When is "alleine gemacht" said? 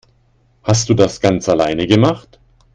1.47-2.39